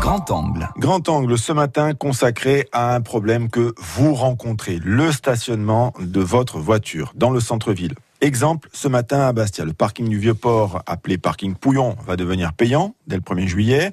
[0.00, 0.68] Grand Angle.
[0.76, 6.60] Grand Angle ce matin consacré à un problème que vous rencontrez, le stationnement de votre
[6.60, 7.96] voiture dans le centre-ville.
[8.20, 12.94] Exemple, ce matin à Bastia, le parking du Vieux-Port, appelé parking Pouillon, va devenir payant
[13.08, 13.90] dès le 1er juillet.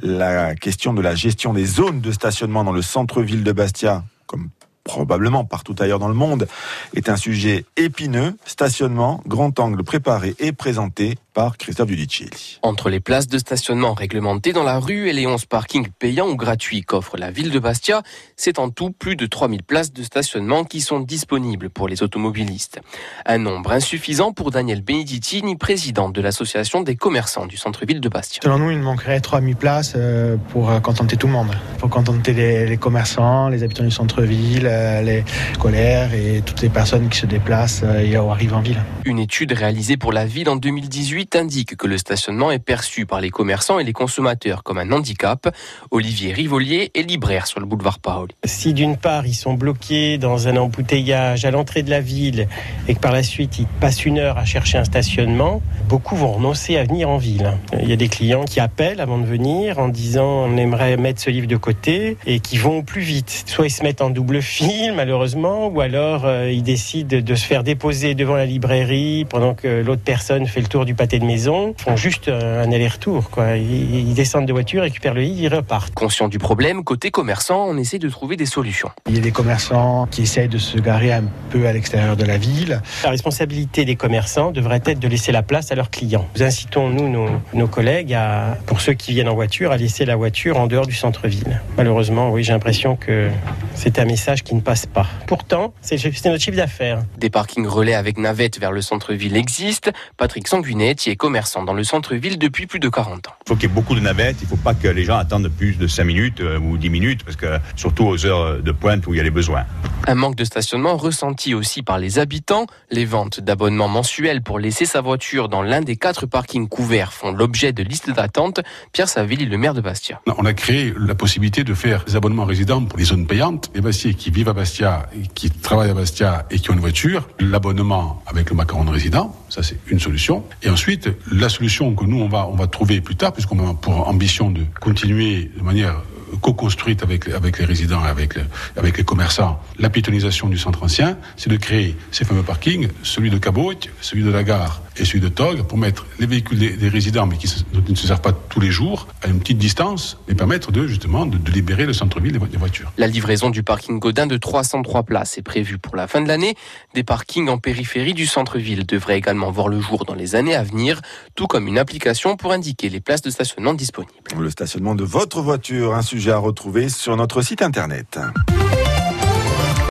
[0.00, 4.48] La question de la gestion des zones de stationnement dans le centre-ville de Bastia, comme
[4.84, 6.46] probablement partout ailleurs dans le monde,
[6.94, 8.38] est un sujet épineux.
[8.46, 12.60] Stationnement, grand angle préparé et présenté par Christophe Giudicelli.
[12.62, 16.36] Entre les places de stationnement réglementées dans la rue et les 11 parkings payants ou
[16.36, 18.02] gratuits qu'offre la ville de Bastia,
[18.36, 22.80] c'est en tout plus de 3000 places de stationnement qui sont disponibles pour les automobilistes.
[23.26, 28.40] Un nombre insuffisant pour Daniel Beneditini, président de l'association des commerçants du centre-ville de Bastia.
[28.42, 31.50] Selon nous, il manquerait 3000 places euh, pour euh, contenter tout le monde.
[31.78, 35.24] Pour contenter les, commerçants, les habitants du centre-ville, euh, les
[35.58, 38.80] colères et toutes les personnes qui se déplacent et arrivent en ville.
[39.04, 43.20] Une étude réalisée pour la ville en 2018 indique que le stationnement est perçu par
[43.20, 45.54] les commerçants et les consommateurs comme un handicap.
[45.90, 48.34] Olivier Rivolier est libraire sur le boulevard Paoli.
[48.44, 52.48] Si d'une part ils sont bloqués dans un embouteillage à l'entrée de la ville
[52.88, 56.32] et que par la suite ils passent une heure à chercher un stationnement, beaucoup vont
[56.32, 57.56] renoncer à venir en ville.
[57.80, 61.20] Il y a des clients qui appellent avant de venir en disant on aimerait mettre
[61.20, 63.44] ce livre de côté et qui vont plus vite.
[63.46, 67.44] Soit ils se mettent en double fil malheureusement ou alors euh, ils décident de se
[67.44, 71.24] faire déposer devant la librairie pendant que l'autre personne fait le tour du pâté de
[71.24, 73.30] maison font juste un aller-retour.
[73.30, 73.56] Quoi.
[73.56, 75.94] Ils, descendent de voiture, récupèrent le lit, ils repartent.
[75.94, 78.90] Conscient du problème, côté commerçant, on essaie de trouver des solutions.
[79.08, 82.24] Il y a des commerçants qui essayent de se garer un peu à l'extérieur de
[82.24, 82.80] la ville.
[83.02, 86.26] La responsabilité des commerçants devrait être de laisser la place à leurs clients.
[86.36, 90.16] Nous incitons, nous, nos, collègues, à, pour ceux qui viennent en voiture, à laisser la
[90.16, 91.60] voiture en dehors du centre-ville.
[91.76, 93.28] Malheureusement, oui, j'ai l'impression que
[93.74, 95.06] c'est un message qui ne passe pas.
[95.26, 97.02] Pourtant, c'est notre chiffre d'affaires.
[97.18, 99.90] Des parkings relais avec navettes vers le centre-ville existent.
[100.16, 103.32] Patrick Sanguinet est commerçant dans le centre-ville depuis plus de 40 ans.
[103.46, 105.16] Il faut qu'il y ait beaucoup de navettes, il ne faut pas que les gens
[105.16, 108.72] attendent plus de 5 minutes euh, ou 10 minutes, parce que surtout aux heures de
[108.72, 109.64] pointe où il y a les besoins.
[110.06, 112.66] Un manque de stationnement ressenti aussi par les habitants.
[112.90, 117.32] Les ventes d'abonnements mensuels pour laisser sa voiture dans l'un des quatre parkings couverts font
[117.32, 118.60] l'objet de listes d'attente.
[118.92, 120.20] Pierre Savilly, le maire de Bastia.
[120.26, 123.70] On a créé la possibilité de faire des abonnements résidents pour les zones payantes.
[123.74, 127.28] Les Bastiais qui vivent à Bastia, qui travaillent à Bastia et qui ont une voiture,
[127.40, 130.44] l'abonnement avec le macaron de résident, ça c'est une solution.
[130.62, 130.93] Et ensuite,
[131.30, 132.28] la solution que nous, on
[132.66, 136.02] trouver plus tard, puisqu'on a pour ambition de continuer de manière
[136.40, 137.26] co-construite avec,
[137.58, 138.34] les résidents et avec,
[138.76, 143.30] avec les commerçants, la piétonisation du centre ancien, c'est de créer ces fameux parkings, celui
[143.30, 146.88] de Cabote, celui de la gare et celui de Tog, pour mettre les véhicules des,
[146.88, 150.34] résidents, mais qui ne se servent pas tous les jours, à une petite distance, et
[150.34, 152.92] permettre de, justement, de, libérer le centre-ville des, voitures.
[152.98, 156.56] La livraison du parking Godin de 303 places est prévue pour la fin de l'année.
[156.94, 160.62] Des parkings en périphérie du centre-ville devraient également voir le jour dans les années à
[160.62, 161.00] venir,
[161.34, 164.12] tout comme une application pour indiquer les places de stationnement disponibles.
[164.38, 168.18] Le stationnement de votre voiture, un sujet à retrouver sur notre site internet.